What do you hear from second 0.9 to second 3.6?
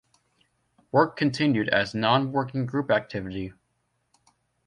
Work continued as non-working-group activity.